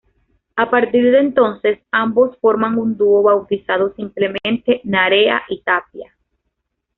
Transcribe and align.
A 0.55 0.67
partir 0.71 1.11
de 1.11 1.19
entonces, 1.19 1.77
ambos 1.91 2.35
forman 2.41 2.75
un 2.79 2.97
dúo 2.97 3.21
bautizado 3.21 3.93
simplemente 3.93 4.81
Narea 4.83 5.43
y 5.47 5.61
Tapia. 5.61 6.11